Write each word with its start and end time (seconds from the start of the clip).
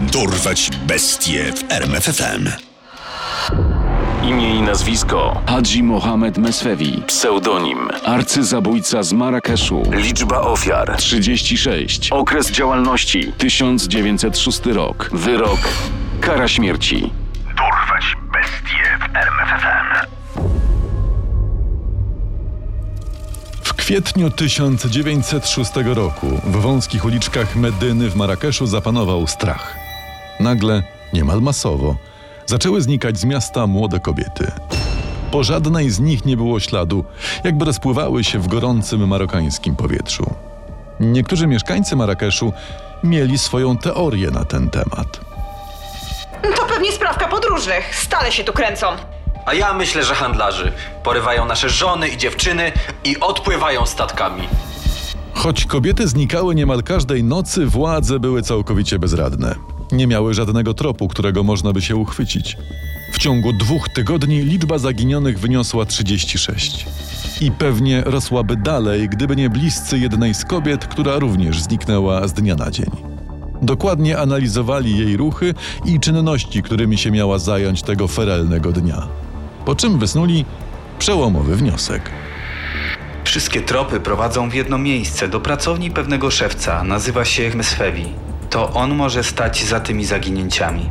Dorwać 0.00 0.70
bestie 0.86 1.52
w 1.52 1.72
RMFFM. 1.72 2.48
Imię 4.22 4.54
i 4.54 4.62
nazwisko. 4.62 5.42
Hadzi 5.46 5.82
Mohamed 5.82 6.38
Mesfewi, 6.38 7.02
Pseudonim. 7.06 7.88
Arcyzabójca 8.04 9.02
z 9.02 9.12
Marrakeszu, 9.12 9.82
Liczba 9.92 10.40
ofiar. 10.40 10.96
36, 10.96 12.12
Okres 12.12 12.50
działalności. 12.50 13.32
1906 13.38 14.66
rok, 14.66 15.10
Wyrok. 15.12 15.60
Kara 16.20 16.48
śmierci. 16.48 17.12
Dorwać 17.46 18.16
bestie 18.32 18.98
w 19.00 19.16
RMFFM. 19.16 20.06
W 23.62 23.74
kwietniu 23.74 24.30
1906 24.30 25.70
roku 25.84 26.26
w 26.44 26.56
wąskich 26.56 27.04
uliczkach 27.04 27.56
Medyny 27.56 28.10
w 28.10 28.16
Marrakeszu 28.16 28.66
zapanował 28.66 29.26
strach. 29.26 29.79
Nagle, 30.40 30.82
niemal 31.12 31.40
masowo, 31.40 31.96
zaczęły 32.46 32.80
znikać 32.80 33.18
z 33.18 33.24
miasta 33.24 33.66
młode 33.66 34.00
kobiety. 34.00 34.52
Po 35.30 35.44
żadnej 35.44 35.90
z 35.90 36.00
nich 36.00 36.24
nie 36.24 36.36
było 36.36 36.60
śladu, 36.60 37.04
jakby 37.44 37.64
rozpływały 37.64 38.24
się 38.24 38.38
w 38.38 38.48
gorącym 38.48 39.08
marokańskim 39.08 39.76
powietrzu. 39.76 40.34
Niektórzy 41.00 41.46
mieszkańcy 41.46 41.96
Marrakeszu 41.96 42.52
mieli 43.04 43.38
swoją 43.38 43.78
teorię 43.78 44.30
na 44.30 44.44
ten 44.44 44.70
temat. 44.70 45.20
To 46.56 46.64
pewnie 46.66 46.92
sprawka 46.92 47.28
podróżnych. 47.28 47.96
Stale 47.96 48.32
się 48.32 48.44
tu 48.44 48.52
kręcą. 48.52 48.86
A 49.46 49.54
ja 49.54 49.72
myślę, 49.72 50.04
że 50.04 50.14
handlarzy 50.14 50.72
porywają 51.02 51.44
nasze 51.44 51.68
żony 51.70 52.08
i 52.08 52.16
dziewczyny 52.16 52.72
i 53.04 53.20
odpływają 53.20 53.86
statkami. 53.86 54.48
Choć 55.34 55.64
kobiety 55.64 56.08
znikały 56.08 56.54
niemal 56.54 56.82
każdej 56.82 57.24
nocy, 57.24 57.66
władze 57.66 58.20
były 58.20 58.42
całkowicie 58.42 58.98
bezradne. 58.98 59.54
Nie 59.92 60.06
miały 60.06 60.34
żadnego 60.34 60.74
tropu, 60.74 61.08
którego 61.08 61.42
można 61.42 61.72
by 61.72 61.82
się 61.82 61.96
uchwycić. 61.96 62.56
W 63.12 63.18
ciągu 63.18 63.52
dwóch 63.52 63.88
tygodni 63.88 64.40
liczba 64.42 64.78
zaginionych 64.78 65.38
wyniosła 65.38 65.86
36. 65.86 66.86
I 67.40 67.50
pewnie 67.50 68.02
rosłaby 68.06 68.56
dalej, 68.56 69.08
gdyby 69.08 69.36
nie 69.36 69.50
bliscy 69.50 69.98
jednej 69.98 70.34
z 70.34 70.44
kobiet, 70.44 70.86
która 70.86 71.18
również 71.18 71.62
zniknęła 71.62 72.28
z 72.28 72.32
dnia 72.32 72.54
na 72.54 72.70
dzień. 72.70 72.90
Dokładnie 73.62 74.18
analizowali 74.18 74.98
jej 74.98 75.16
ruchy 75.16 75.54
i 75.84 76.00
czynności, 76.00 76.62
którymi 76.62 76.98
się 76.98 77.10
miała 77.10 77.38
zająć 77.38 77.82
tego 77.82 78.08
ferelnego 78.08 78.72
dnia. 78.72 79.08
Po 79.64 79.74
czym 79.74 79.98
wysnuli 79.98 80.44
przełomowy 80.98 81.56
wniosek. 81.56 82.10
Wszystkie 83.24 83.60
tropy 83.60 84.00
prowadzą 84.00 84.50
w 84.50 84.54
jedno 84.54 84.78
miejsce, 84.78 85.28
do 85.28 85.40
pracowni 85.40 85.90
pewnego 85.90 86.30
szewca. 86.30 86.84
Nazywa 86.84 87.24
się 87.24 87.50
Mesfewi. 87.54 88.06
To 88.50 88.72
on 88.72 88.94
może 88.94 89.24
stać 89.24 89.64
za 89.64 89.80
tymi 89.80 90.04
zaginięciami. 90.04 90.90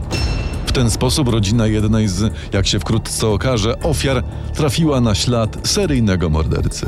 W 0.65 0.71
ten 0.71 0.91
sposób 0.91 1.27
rodzina 1.27 1.67
jednej 1.67 2.07
z, 2.07 2.33
jak 2.53 2.67
się 2.67 2.79
wkrótce 2.79 3.27
okaże, 3.27 3.79
ofiar 3.79 4.23
trafiła 4.53 5.01
na 5.01 5.15
ślad 5.15 5.57
seryjnego 5.63 6.29
mordercy. 6.29 6.85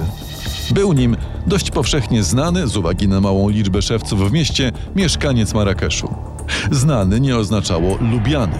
Był 0.71 0.93
nim 0.93 1.17
dość 1.47 1.71
powszechnie 1.71 2.23
znany, 2.23 2.67
z 2.67 2.77
uwagi 2.77 3.07
na 3.07 3.21
małą 3.21 3.49
liczbę 3.49 3.81
szewców 3.81 4.29
w 4.29 4.31
mieście, 4.31 4.71
mieszkaniec 4.95 5.53
Marrakeszu. 5.53 6.13
Znany 6.71 7.19
nie 7.19 7.37
oznaczało 7.37 7.97
lubiany. 8.11 8.59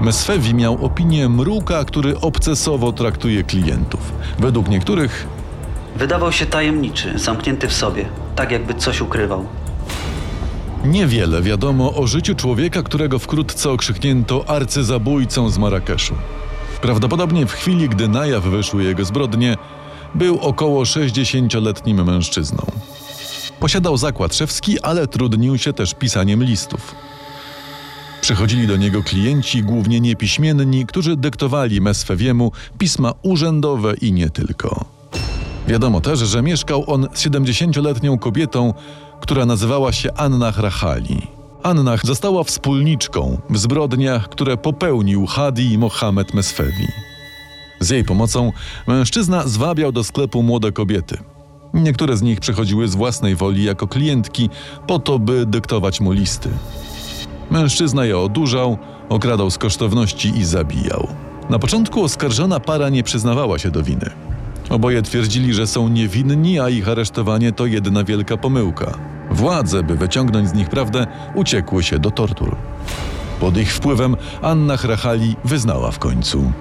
Mesfewi 0.00 0.54
miał 0.54 0.84
opinię 0.84 1.28
mruka, 1.28 1.84
który 1.84 2.20
obcesowo 2.20 2.92
traktuje 2.92 3.44
klientów. 3.44 4.12
Według 4.38 4.68
niektórych 4.68 5.26
Wydawał 5.96 6.32
się 6.32 6.46
tajemniczy, 6.46 7.18
zamknięty 7.18 7.68
w 7.68 7.72
sobie, 7.72 8.04
tak 8.36 8.50
jakby 8.50 8.74
coś 8.74 9.00
ukrywał. 9.00 9.46
Niewiele 10.86 11.42
wiadomo 11.42 11.94
o 11.94 12.06
życiu 12.06 12.34
człowieka, 12.34 12.82
którego 12.82 13.18
wkrótce 13.18 13.70
okrzyknięto 13.70 14.48
arcyzabójcą 14.48 15.50
z 15.50 15.58
Marrakeszu. 15.58 16.14
Prawdopodobnie 16.82 17.46
w 17.46 17.52
chwili, 17.52 17.88
gdy 17.88 18.08
na 18.08 18.26
jaw 18.26 18.44
wyszły 18.44 18.84
jego 18.84 19.04
zbrodnie, 19.04 19.56
był 20.14 20.38
około 20.40 20.82
60-letnim 20.82 22.04
mężczyzną. 22.04 22.66
Posiadał 23.60 23.96
zakład 23.96 24.34
szewski, 24.34 24.80
ale 24.80 25.06
trudnił 25.06 25.58
się 25.58 25.72
też 25.72 25.94
pisaniem 25.94 26.44
listów. 26.44 26.94
Przychodzili 28.20 28.66
do 28.66 28.76
niego 28.76 29.02
klienci, 29.02 29.62
głównie 29.62 30.00
niepiśmienni, 30.00 30.86
którzy 30.86 31.16
dyktowali 31.16 31.80
Mesfewiemu 31.80 32.52
pisma 32.78 33.12
urzędowe 33.22 33.94
i 33.94 34.12
nie 34.12 34.30
tylko. 34.30 34.84
Wiadomo 35.68 36.00
też, 36.00 36.18
że 36.18 36.42
mieszkał 36.42 36.84
on 36.86 37.08
z 37.14 37.26
70-letnią 37.26 38.18
kobietą, 38.18 38.74
która 39.20 39.46
nazywała 39.46 39.92
się 39.92 40.14
Annah 40.14 40.58
Rahali. 40.58 41.26
Annah 41.62 42.06
została 42.06 42.44
wspólniczką 42.44 43.38
w 43.50 43.58
zbrodniach, 43.58 44.28
które 44.28 44.56
popełnił 44.56 45.26
Hadi 45.26 45.78
Mohamed 45.78 46.34
Mesfewi. 46.34 46.86
Z 47.80 47.90
jej 47.90 48.04
pomocą 48.04 48.52
mężczyzna 48.86 49.46
zwabiał 49.46 49.92
do 49.92 50.04
sklepu 50.04 50.42
młode 50.42 50.72
kobiety. 50.72 51.18
Niektóre 51.74 52.16
z 52.16 52.22
nich 52.22 52.40
przychodziły 52.40 52.88
z 52.88 52.94
własnej 52.94 53.36
woli 53.36 53.64
jako 53.64 53.86
klientki, 53.86 54.50
po 54.86 54.98
to, 54.98 55.18
by 55.18 55.46
dyktować 55.46 56.00
mu 56.00 56.12
listy. 56.12 56.48
Mężczyzna 57.50 58.04
je 58.04 58.18
odurzał, 58.18 58.78
okradał 59.08 59.50
z 59.50 59.58
kosztowności 59.58 60.38
i 60.38 60.44
zabijał. 60.44 61.08
Na 61.50 61.58
początku 61.58 62.04
oskarżona 62.04 62.60
para 62.60 62.88
nie 62.88 63.02
przyznawała 63.02 63.58
się 63.58 63.70
do 63.70 63.82
winy. 63.82 64.10
Oboje 64.70 65.02
twierdzili, 65.02 65.54
że 65.54 65.66
są 65.66 65.88
niewinni, 65.88 66.60
a 66.60 66.68
ich 66.68 66.88
aresztowanie 66.88 67.52
to 67.52 67.66
jedna 67.66 68.04
wielka 68.04 68.36
pomyłka. 68.36 68.98
Władze, 69.30 69.82
by 69.82 69.96
wyciągnąć 69.96 70.48
z 70.48 70.54
nich 70.54 70.68
prawdę, 70.68 71.06
uciekły 71.34 71.82
się 71.82 71.98
do 71.98 72.10
tortur. 72.10 72.56
Pod 73.40 73.56
ich 73.56 73.72
wpływem 73.74 74.16
Anna 74.42 74.76
Hrachali 74.76 75.36
wyznała 75.44 75.90
w 75.90 75.98
końcu. 75.98 76.52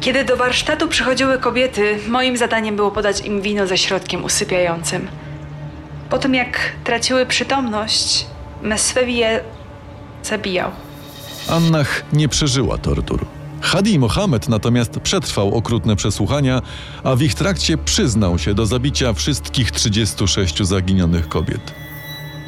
Kiedy 0.00 0.24
do 0.24 0.36
warsztatu 0.36 0.88
przychodziły 0.88 1.38
kobiety, 1.38 1.98
moim 2.08 2.36
zadaniem 2.36 2.76
było 2.76 2.90
podać 2.90 3.20
im 3.20 3.42
wino 3.42 3.66
ze 3.66 3.78
środkiem 3.78 4.24
usypiającym. 4.24 5.08
Po 6.10 6.18
tym 6.18 6.34
jak 6.34 6.58
traciły 6.84 7.26
przytomność, 7.26 8.26
Mesfewi 8.62 9.16
je 9.16 9.40
zabijał. 10.22 10.70
Annach 11.48 12.02
nie 12.12 12.28
przeżyła 12.28 12.78
tortur. 12.78 13.26
Hadi 13.66 13.98
Mohamed 13.98 14.48
natomiast 14.48 15.00
przetrwał 15.00 15.54
okrutne 15.54 15.96
przesłuchania, 15.96 16.62
a 17.04 17.16
w 17.16 17.22
ich 17.22 17.34
trakcie 17.34 17.78
przyznał 17.78 18.38
się 18.38 18.54
do 18.54 18.66
zabicia 18.66 19.12
wszystkich 19.12 19.70
36 19.70 20.62
zaginionych 20.62 21.28
kobiet. 21.28 21.74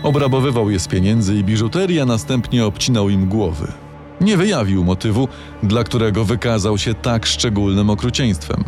Obrabowywał 0.03 0.71
je 0.71 0.79
z 0.79 0.89
pieniędzy 0.89 1.35
i 1.35 1.45
biżuterii, 1.45 2.01
a 2.01 2.05
następnie 2.05 2.67
obcinał 2.67 3.09
im 3.09 3.29
głowy. 3.29 3.73
Nie 4.21 4.37
wyjawił 4.37 4.85
motywu, 4.85 5.29
dla 5.63 5.85
którego 5.85 6.25
wykazał 6.25 6.79
się 6.79 6.95
tak 6.95 7.27
szczególnym 7.27 7.91
okrucieństwem. 7.91 8.65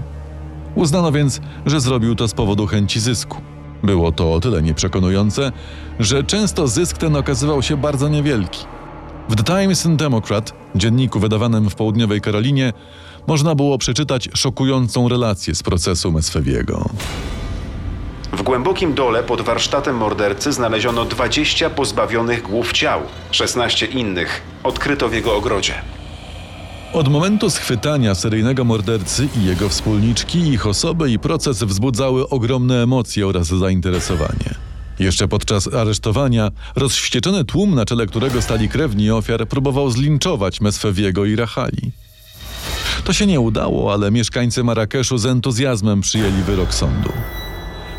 Uznano 0.74 1.12
więc, 1.12 1.40
że 1.66 1.80
zrobił 1.80 2.14
to 2.14 2.28
z 2.28 2.34
powodu 2.34 2.66
chęci 2.66 3.00
zysku. 3.00 3.40
Było 3.82 4.12
to 4.12 4.32
o 4.32 4.40
tyle 4.40 4.62
nieprzekonujące, 4.62 5.52
że 5.98 6.24
często 6.24 6.68
zysk 6.68 6.98
ten 6.98 7.16
okazywał 7.16 7.62
się 7.62 7.76
bardzo 7.76 8.08
niewielki. 8.08 8.79
W 9.30 9.36
The 9.36 9.44
Times 9.44 9.86
and 9.86 9.98
Democrat, 9.98 10.52
dzienniku 10.74 11.20
wydawanym 11.20 11.70
w 11.70 11.74
południowej 11.74 12.20
Karolinie, 12.20 12.72
można 13.26 13.54
było 13.54 13.78
przeczytać 13.78 14.28
szokującą 14.34 15.08
relację 15.08 15.54
z 15.54 15.62
procesu 15.62 16.12
Mesfewiego. 16.12 16.88
W 18.32 18.42
głębokim 18.42 18.94
dole 18.94 19.22
pod 19.22 19.40
warsztatem 19.40 19.96
mordercy 19.96 20.52
znaleziono 20.52 21.04
20 21.04 21.70
pozbawionych 21.70 22.42
głów 22.42 22.72
ciał, 22.72 23.00
16 23.30 23.86
innych 23.86 24.42
odkryto 24.62 25.08
w 25.08 25.12
jego 25.14 25.36
ogrodzie. 25.36 25.74
Od 26.92 27.08
momentu 27.08 27.50
schwytania 27.50 28.14
seryjnego 28.14 28.64
mordercy 28.64 29.28
i 29.36 29.44
jego 29.44 29.68
wspólniczki, 29.68 30.38
ich 30.38 30.66
osoby 30.66 31.10
i 31.10 31.18
proces 31.18 31.62
wzbudzały 31.62 32.28
ogromne 32.28 32.82
emocje 32.82 33.26
oraz 33.26 33.46
zainteresowanie. 33.46 34.69
Jeszcze 35.00 35.28
podczas 35.28 35.74
aresztowania 35.74 36.50
rozwścieczony 36.76 37.44
tłum, 37.44 37.74
na 37.74 37.84
czele 37.84 38.06
którego 38.06 38.42
stali 38.42 38.68
krewni 38.68 39.10
ofiar, 39.10 39.48
próbował 39.48 39.90
zlinczować 39.90 40.60
Mesfewiego 40.60 41.24
i 41.24 41.36
Rahali. 41.36 41.92
To 43.04 43.12
się 43.12 43.26
nie 43.26 43.40
udało, 43.40 43.92
ale 43.92 44.10
mieszkańcy 44.10 44.64
Marrakeszu 44.64 45.18
z 45.18 45.26
entuzjazmem 45.26 46.00
przyjęli 46.00 46.42
wyrok 46.42 46.74
sądu. 46.74 47.12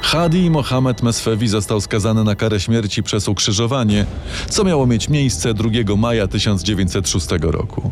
Hadi 0.02 0.50
Mohamed 0.50 1.04
Mesfewi 1.04 1.48
został 1.48 1.82
skazany 1.82 2.24
na 2.24 2.36
karę 2.36 2.60
śmierci 2.60 3.04
przez 3.04 3.28
ukrzyżowanie, 3.28 4.06
co 4.50 4.64
miało 4.64 4.88
mieć 4.88 5.10
miejsce 5.10 5.54
2 5.54 5.70
maja 5.98 6.28
1906 6.28 7.28
roku. 7.42 7.92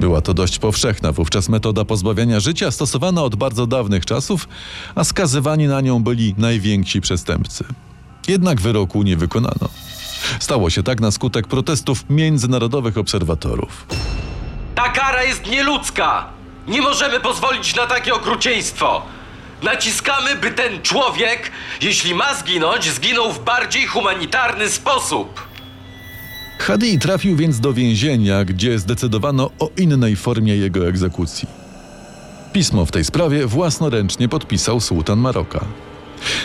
Była 0.00 0.20
to 0.20 0.34
dość 0.34 0.58
powszechna 0.58 1.12
wówczas 1.12 1.48
metoda 1.48 1.84
pozbawiania 1.84 2.40
życia, 2.40 2.70
stosowana 2.70 3.22
od 3.22 3.36
bardzo 3.36 3.66
dawnych 3.66 4.06
czasów, 4.06 4.48
a 4.94 5.04
skazywani 5.04 5.66
na 5.66 5.80
nią 5.80 6.02
byli 6.02 6.34
najwięksi 6.38 7.00
przestępcy. 7.00 7.64
Jednak 8.28 8.60
wyroku 8.60 9.02
nie 9.02 9.16
wykonano. 9.16 9.68
Stało 10.40 10.70
się 10.70 10.82
tak 10.82 11.00
na 11.00 11.10
skutek 11.10 11.46
protestów 11.46 12.04
międzynarodowych 12.10 12.98
obserwatorów. 12.98 13.86
Ta 14.74 14.88
kara 14.88 15.22
jest 15.22 15.46
nieludzka! 15.46 16.26
Nie 16.68 16.82
możemy 16.82 17.20
pozwolić 17.20 17.76
na 17.76 17.86
takie 17.86 18.14
okrucieństwo! 18.14 19.02
Naciskamy, 19.62 20.36
by 20.36 20.50
ten 20.50 20.82
człowiek, 20.82 21.50
jeśli 21.82 22.14
ma 22.14 22.34
zginąć, 22.34 22.90
zginął 22.90 23.32
w 23.32 23.44
bardziej 23.44 23.86
humanitarny 23.86 24.68
sposób. 24.70 25.47
Hadi 26.58 26.98
trafił 26.98 27.36
więc 27.36 27.60
do 27.60 27.72
więzienia, 27.72 28.44
gdzie 28.44 28.78
zdecydowano 28.78 29.50
o 29.58 29.70
innej 29.76 30.16
formie 30.16 30.56
jego 30.56 30.88
egzekucji. 30.88 31.48
Pismo 32.52 32.86
w 32.86 32.90
tej 32.90 33.04
sprawie 33.04 33.46
własnoręcznie 33.46 34.28
podpisał 34.28 34.80
sułtan 34.80 35.18
Maroka. 35.18 35.64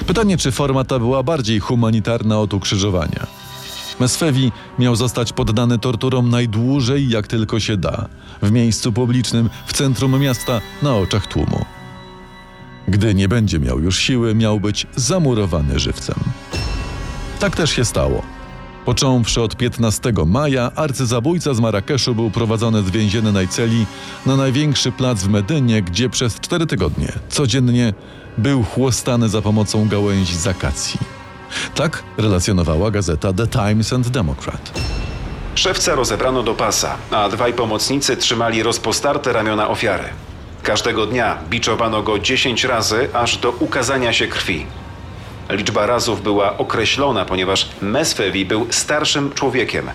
Pytanie, 0.07 0.38
czy 0.38 0.51
forma 0.51 0.83
ta 0.83 1.00
była 1.00 1.24
bardziej 1.24 1.60
humanitarna 1.60 2.39
od 2.39 2.54
ukrzyżowania. 2.54 3.27
Mesfewi 4.00 4.51
miał 4.80 4.95
zostać 4.95 5.33
poddany 5.33 5.80
torturom 5.80 6.30
najdłużej 6.30 7.10
jak 7.10 7.27
tylko 7.27 7.60
się 7.60 7.77
da, 7.77 8.06
w 8.42 8.51
miejscu 8.51 8.94
publicznym, 8.94 9.50
w 9.65 9.74
centrum 9.74 10.19
miasta, 10.19 10.62
na 10.81 10.95
oczach 10.95 11.27
tłumu. 11.27 11.65
Gdy 12.88 13.15
nie 13.15 13.27
będzie 13.27 13.60
miał 13.60 13.80
już 13.80 13.98
siły, 13.98 14.36
miał 14.36 14.60
być 14.60 14.88
zamurowany 14.95 15.80
żywcem. 15.80 16.15
Tak 17.39 17.56
też 17.56 17.71
się 17.71 17.86
stało. 17.86 18.43
Począwszy 18.85 19.41
od 19.41 19.56
15 19.56 20.13
maja, 20.25 20.71
arcyzabójca 20.75 21.53
z 21.53 21.59
Marrakeszu 21.59 22.15
był 22.15 22.31
prowadzony 22.31 22.83
z 22.83 22.89
więziennej 22.89 23.47
celi 23.47 23.85
na 24.25 24.35
największy 24.35 24.91
plac 24.91 25.24
w 25.24 25.30
Medynie, 25.30 25.81
gdzie 25.81 26.09
przez 26.09 26.39
cztery 26.39 26.65
tygodnie 26.65 27.12
codziennie 27.30 27.94
był 28.38 28.63
chłostany 28.63 29.30
za 29.30 29.41
pomocą 29.41 29.88
gałęzi 29.88 30.35
z 30.35 30.47
akacji. 30.47 31.00
Tak 31.75 32.03
relacjonowała 32.18 32.91
gazeta 32.91 33.33
The 33.33 33.47
Times 33.47 33.94
and 33.94 34.07
Democrat. 34.07 34.81
Szewca 35.56 35.95
rozebrano 35.95 36.44
do 36.44 36.53
pasa, 36.53 36.95
a 37.12 37.29
dwaj 37.29 37.53
pomocnicy 37.53 38.18
trzymali 38.18 38.63
rozpostarte 38.63 39.33
ramiona 39.33 39.69
ofiary. 39.69 40.03
Każdego 40.63 41.06
dnia 41.06 41.38
biczowano 41.50 42.03
go 42.03 42.19
10 42.19 42.63
razy, 42.63 43.09
aż 43.13 43.38
do 43.38 43.51
ukazania 43.51 44.13
się 44.13 44.27
krwi. 44.27 44.65
Liczba 45.50 45.86
razów 45.86 46.24
była 46.24 46.57
określona, 46.57 47.25
ponieważ 47.25 47.69
Mesfewi 47.81 48.45
był 48.45 48.68
starszym 48.69 49.31
człowiekiem, 49.34 49.90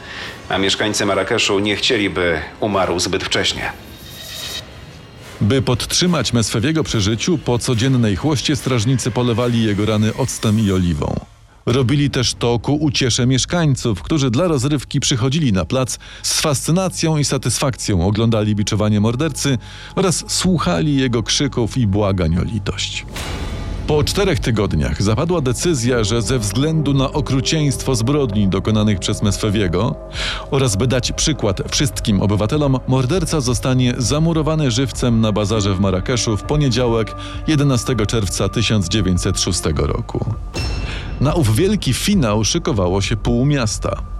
a 0.48 0.58
mieszkańcy 0.58 1.06
Marrakeszu 1.06 1.58
nie 1.58 1.76
chcieli, 1.76 2.10
by 2.10 2.40
umarł 2.60 3.00
zbyt 3.00 3.24
wcześnie. 3.24 3.72
By 5.40 5.62
podtrzymać 5.62 6.32
Mesfewiego 6.32 6.84
przy 6.84 7.00
życiu, 7.00 7.38
po 7.38 7.58
codziennej 7.58 8.16
chłoście 8.16 8.56
strażnicy 8.56 9.10
polewali 9.10 9.64
jego 9.64 9.86
rany 9.86 10.14
octem 10.14 10.60
i 10.60 10.72
oliwą. 10.72 11.20
Robili 11.66 12.10
też 12.10 12.34
to 12.34 12.58
ku 12.58 12.74
uciesze 12.74 13.26
mieszkańców, 13.26 14.02
którzy 14.02 14.30
dla 14.30 14.48
rozrywki 14.48 15.00
przychodzili 15.00 15.52
na 15.52 15.64
plac 15.64 15.98
z 16.22 16.40
fascynacją 16.40 17.16
i 17.16 17.24
satysfakcją 17.24 18.06
oglądali 18.06 18.54
biczowanie 18.54 19.00
mordercy 19.00 19.58
oraz 19.94 20.24
słuchali 20.28 20.96
jego 20.96 21.22
krzyków 21.22 21.76
i 21.76 21.86
błagań 21.86 22.38
o 22.38 22.42
litość. 22.42 23.06
Po 23.88 24.04
czterech 24.04 24.38
tygodniach 24.38 25.02
zapadła 25.02 25.40
decyzja, 25.40 26.04
że 26.04 26.22
ze 26.22 26.38
względu 26.38 26.94
na 26.94 27.12
okrucieństwo 27.12 27.94
zbrodni 27.94 28.48
dokonanych 28.48 28.98
przez 28.98 29.22
Mesfewiego 29.22 29.94
oraz 30.50 30.76
by 30.76 30.86
dać 30.86 31.12
przykład 31.12 31.62
wszystkim 31.70 32.22
obywatelom, 32.22 32.78
morderca 32.88 33.40
zostanie 33.40 33.94
zamurowany 33.98 34.70
żywcem 34.70 35.20
na 35.20 35.32
bazarze 35.32 35.74
w 35.74 35.80
Marrakeszu 35.80 36.36
w 36.36 36.42
poniedziałek 36.42 37.14
11 37.46 37.94
czerwca 38.06 38.48
1906 38.48 39.60
roku. 39.76 40.34
Na 41.20 41.34
ów 41.34 41.56
wielki 41.56 41.92
finał 41.92 42.44
szykowało 42.44 43.00
się 43.00 43.16
pół 43.16 43.46
miasta. 43.46 44.17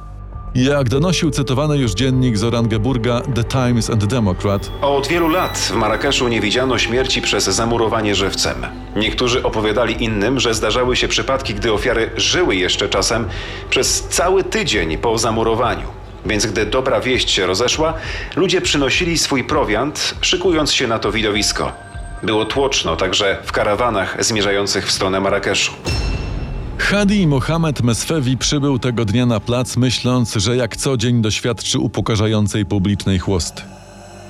Jak 0.58 0.88
donosił 0.88 1.30
cytowany 1.30 1.78
już 1.78 1.92
dziennik 1.92 2.38
z 2.38 2.44
Orangeburga 2.44 3.20
The 3.34 3.44
Times 3.44 3.90
and 3.90 4.04
Democrat, 4.04 4.70
Od 4.82 5.06
wielu 5.06 5.28
lat 5.28 5.58
w 5.58 5.74
Marrakeszu 5.74 6.28
nie 6.28 6.40
widziano 6.40 6.78
śmierci 6.78 7.22
przez 7.22 7.44
zamurowanie 7.44 8.14
żywcem. 8.14 8.66
Niektórzy 8.96 9.42
opowiadali 9.42 10.04
innym, 10.04 10.40
że 10.40 10.54
zdarzały 10.54 10.96
się 10.96 11.08
przypadki, 11.08 11.54
gdy 11.54 11.72
ofiary 11.72 12.10
żyły 12.16 12.56
jeszcze 12.56 12.88
czasem 12.88 13.28
przez 13.70 14.02
cały 14.08 14.44
tydzień 14.44 14.98
po 14.98 15.18
zamurowaniu. 15.18 15.88
Więc 16.26 16.46
gdy 16.46 16.66
dobra 16.66 17.00
wieść 17.00 17.30
się 17.30 17.46
rozeszła, 17.46 17.94
ludzie 18.36 18.60
przynosili 18.60 19.18
swój 19.18 19.44
prowiant, 19.44 20.14
szykując 20.20 20.72
się 20.72 20.86
na 20.86 20.98
to 20.98 21.12
widowisko. 21.12 21.72
Było 22.22 22.44
tłoczno 22.44 22.96
także 22.96 23.38
w 23.44 23.52
karawanach 23.52 24.24
zmierzających 24.24 24.86
w 24.86 24.92
stronę 24.92 25.20
Marrakeszu. 25.20 25.72
Hadi 26.90 27.26
Mohamed 27.26 27.82
Mesfewi 27.82 28.36
przybył 28.36 28.78
tego 28.78 29.04
dnia 29.04 29.26
na 29.26 29.40
plac, 29.40 29.76
myśląc, 29.76 30.34
że 30.34 30.56
jak 30.56 30.76
co 30.76 30.96
dzień 30.96 31.22
doświadczy 31.22 31.78
upokarzającej 31.78 32.66
publicznej 32.66 33.18
chłosty. 33.18 33.62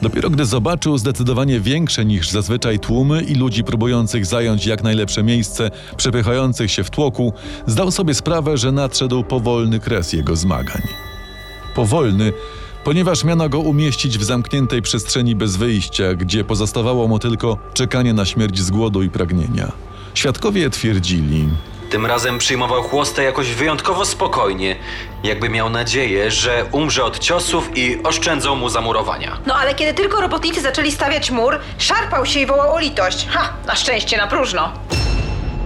Dopiero 0.02 0.31
gdy 0.31 0.44
zobaczył 0.44 0.99
zdecydowanie 0.99 1.60
większe 1.60 2.05
niż 2.05 2.31
zazwyczaj 2.31 2.78
tłumy 2.78 3.22
i 3.22 3.34
ludzi 3.34 3.64
próbujących 3.64 4.26
zająć 4.26 4.66
jak 4.66 4.82
najlepsze 4.82 5.22
miejsce, 5.22 5.70
przepychających 5.96 6.70
się 6.70 6.84
w 6.84 6.90
tłoku, 6.90 7.32
zdał 7.66 7.90
sobie 7.90 8.14
sprawę, 8.14 8.56
że 8.56 8.72
nadszedł 8.72 9.25
powolny 9.25 9.81
kres 9.81 10.12
jego 10.12 10.37
zmagań. 10.37 10.82
Powolny, 11.75 12.32
ponieważ 12.84 13.25
miano 13.25 13.49
go 13.49 13.58
umieścić 13.58 14.19
w 14.19 14.25
zamkniętej 14.25 14.82
przestrzeni 14.82 15.37
bez 15.37 15.56
wyjścia, 15.56 16.14
gdzie 16.14 16.44
pozostawało 16.44 17.08
mu 17.08 17.19
tylko 17.19 17.58
czekanie 17.75 18.12
na 18.12 18.25
śmierć 18.25 18.58
z 18.58 18.70
głodu 18.70 19.02
i 19.02 19.10
pragnienia. 19.10 19.72
Świadkowie 20.14 20.70
twierdzili, 20.70 21.49
Tym 21.90 22.06
razem 22.06 22.38
przyjmował 22.38 22.82
chłostę 22.82 23.23
jakoś 23.23 23.55
wyjątkowo 23.55 24.05
spokojnie, 24.05 24.76
jakby 25.23 25.49
miał 25.49 25.70
nadzieję, 25.70 26.31
że 26.31 26.64
umrze 26.73 27.05
od 27.05 27.19
ciosów 27.19 27.70
i 27.75 28.02
oszczędzą 28.02 28.55
mu 28.55 28.69
zamurowania. 28.69 29.38
No 29.46 29.55
ale 29.55 29.75
kiedy 29.75 29.94
tylko 29.94 30.20
robotnicy 30.20 30.61
zaczęli 30.61 30.93
stawiać 30.93 31.31
mur, 31.31 31.58
szarpał 31.79 32.26
się 32.26 32.40
i 32.40 32.46
wołał 32.46 32.75
o 32.75 32.79
litość. 32.79 33.26
Ha, 33.31 33.52
na 33.67 33.75
szczęście 33.75 34.17
na 34.17 34.26
próżno. 34.26 34.73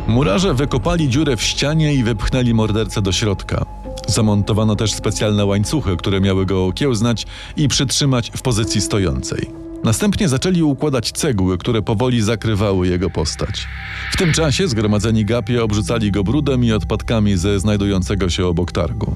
Murarze 0.06 0.54
wykopali 0.54 1.08
dziurę 1.08 1.36
w 1.36 1.42
ścianie 1.42 1.94
i 1.94 2.04
wypchnęli 2.04 2.54
mordercę 2.54 3.02
do 3.02 3.12
środka. 3.12 3.64
Zamontowano 4.06 4.76
też 4.76 4.92
specjalne 4.92 5.44
łańcuchy, 5.44 5.96
które 5.96 6.20
miały 6.20 6.46
go 6.46 6.66
okiełznać 6.66 7.26
i 7.56 7.68
przytrzymać 7.68 8.30
w 8.36 8.42
pozycji 8.42 8.80
stojącej. 8.80 9.62
Następnie 9.84 10.29
zaczęli 10.29 10.62
układać 10.62 11.12
cegły, 11.12 11.58
które 11.58 11.82
powoli 11.82 12.23
zakrywały 12.23 12.88
jego 12.88 13.11
postać. 13.11 13.69
W 14.12 14.17
tym 14.17 14.32
czasie 14.32 14.69
zgromadzeni 14.69 15.25
gapie 15.25 15.64
obrzucali 15.64 16.12
go 16.12 16.25
brudem 16.25 16.64
i 16.64 16.73
odpadkami 16.73 17.37
ze 17.37 17.61
znajdującego 17.61 18.31
się 18.31 18.46
obok 18.46 18.73
targu. 18.73 19.14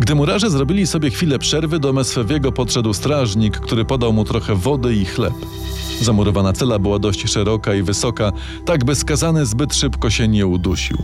Gdy 0.00 0.14
murarze 0.14 0.50
zrobili 0.50 0.86
sobie 0.86 1.10
chwilę 1.10 1.38
przerwy, 1.38 1.78
do 1.78 1.92
Mesfewiego 1.92 2.52
podszedł 2.52 2.92
strażnik, 2.92 3.60
który 3.60 3.84
podał 3.84 4.12
mu 4.12 4.24
trochę 4.24 4.54
wody 4.54 4.94
i 4.94 5.04
chleb. 5.04 5.34
Zamurowana 6.00 6.52
cela 6.52 6.78
była 6.78 6.98
dość 6.98 7.30
szeroka 7.30 7.74
i 7.74 7.82
wysoka, 7.82 8.32
tak 8.64 8.84
by 8.84 8.94
skazany 8.94 9.46
zbyt 9.46 9.74
szybko 9.74 10.10
się 10.10 10.28
nie 10.28 10.46
udusił. 10.46 10.98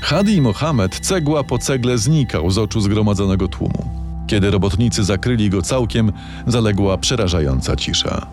Hadi 0.00 0.40
Mohamed 0.40 1.00
cegła 1.00 1.44
po 1.44 1.58
cegle 1.58 1.98
znikał 1.98 2.50
z 2.50 2.58
oczu 2.58 2.80
zgromadzonego 2.80 3.48
tłumu. 3.48 3.93
Kiedy 4.34 4.50
robotnicy 4.50 5.04
zakryli 5.04 5.50
go 5.50 5.62
całkiem, 5.62 6.12
zaległa 6.46 6.98
przerażająca 6.98 7.76
cisza. 7.76 8.26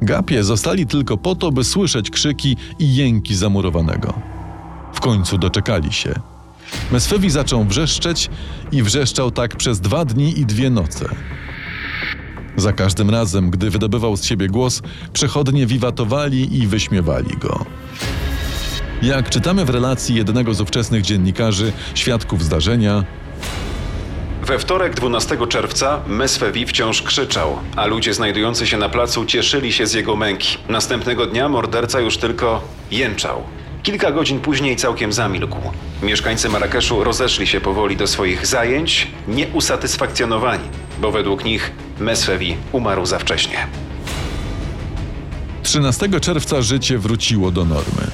Gapie 0.00 0.44
zostali 0.44 0.86
tylko 0.86 1.16
po 1.16 1.34
to, 1.34 1.52
by 1.52 1.64
słyszeć 1.64 2.10
krzyki 2.10 2.56
i 2.78 2.94
jęki 2.94 3.34
zamurowanego. 3.34 4.14
W 4.92 5.00
końcu 5.00 5.38
doczekali 5.38 5.92
się. 5.92 6.14
Mesfewi 6.92 7.30
zaczął 7.30 7.64
wrzeszczeć 7.64 8.30
i 8.72 8.82
wrzeszczał 8.82 9.30
tak 9.30 9.56
przez 9.56 9.80
dwa 9.80 10.04
dni 10.04 10.40
i 10.40 10.46
dwie 10.46 10.70
noce. 10.70 11.08
Za 12.56 12.72
każdym 12.72 13.10
razem, 13.10 13.50
gdy 13.50 13.70
wydobywał 13.70 14.16
z 14.16 14.24
siebie 14.24 14.48
głos, 14.48 14.82
przechodnie 15.12 15.66
wiwatowali 15.66 16.58
i 16.58 16.66
wyśmiewali 16.66 17.36
go. 17.36 17.64
Jak 19.02 19.30
czytamy 19.30 19.64
w 19.64 19.70
relacji 19.70 20.14
jednego 20.14 20.54
z 20.54 20.60
ówczesnych 20.60 21.02
dziennikarzy, 21.02 21.72
świadków 21.94 22.44
zdarzenia, 22.44 23.04
We 24.52 24.58
wtorek 24.58 24.94
12 24.94 25.46
czerwca 25.48 26.00
Mesfewi 26.06 26.66
wciąż 26.66 27.02
krzyczał, 27.02 27.58
a 27.76 27.86
ludzie 27.86 28.14
znajdujący 28.14 28.66
się 28.66 28.76
na 28.76 28.88
placu 28.88 29.24
cieszyli 29.24 29.72
się 29.72 29.86
z 29.86 29.92
jego 29.92 30.16
męki. 30.16 30.58
Następnego 30.68 31.26
dnia 31.26 31.48
morderca 31.48 32.00
już 32.00 32.16
tylko 32.16 32.62
jęczał. 32.90 33.42
Kilka 33.82 34.10
godzin 34.12 34.40
później 34.40 34.76
całkiem 34.76 35.12
zamilkł. 35.12 35.58
Mieszkańcy 36.02 36.48
Marrakeszu 36.48 37.04
rozeszli 37.04 37.46
się 37.46 37.60
powoli 37.60 37.96
do 37.96 38.06
swoich 38.06 38.46
zajęć, 38.46 39.08
nieusatysfakcjonowani, 39.28 40.68
bo 41.00 41.12
według 41.12 41.44
nich 41.44 41.72
Mesfewi 42.00 42.56
umarł 42.72 43.06
za 43.06 43.18
wcześnie. 43.18 43.66
13 45.62 46.20
czerwca 46.20 46.62
życie 46.62 46.98
wróciło 46.98 47.50
do 47.50 47.64
normy. 47.64 48.10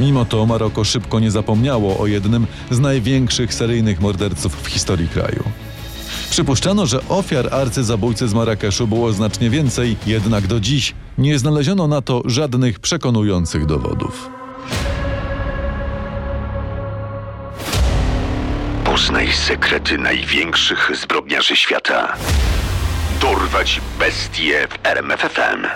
Mimo 0.00 0.24
to 0.24 0.46
Maroko 0.46 0.84
szybko 0.84 1.20
nie 1.20 1.30
zapomniało 1.30 1.98
o 1.98 2.06
jednym 2.06 2.46
z 2.70 2.78
największych 2.78 3.54
seryjnych 3.54 4.00
morderców 4.00 4.62
w 4.62 4.66
historii 4.66 5.08
kraju. 5.08 5.44
Przypuszczano, 6.30 6.86
że 6.86 7.00
ofiar 7.08 7.54
arcyzabójcy 7.54 8.28
z 8.28 8.34
Marrakeszu 8.34 8.86
było 8.86 9.12
znacznie 9.12 9.50
więcej, 9.50 9.96
jednak 10.06 10.46
do 10.46 10.60
dziś 10.60 10.94
nie 11.18 11.38
znaleziono 11.38 11.86
na 11.86 12.02
to 12.02 12.22
żadnych 12.24 12.80
przekonujących 12.80 13.66
dowodów. 13.66 14.30
Poznaj 18.84 19.32
sekrety 19.32 19.98
największych 19.98 20.90
zbrodniarzy 21.02 21.56
świata. 21.56 22.16
Dorwać 23.20 23.80
bestie 23.98 24.68
w 24.68 24.86
RMFFM. 24.86 25.66